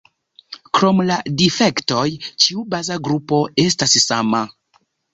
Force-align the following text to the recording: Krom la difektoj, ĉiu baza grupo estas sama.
Krom 0.77 1.03
la 1.09 1.17
difektoj, 1.43 2.03
ĉiu 2.47 2.65
baza 2.75 3.01
grupo 3.11 3.41
estas 3.69 3.99
sama. 4.11 4.47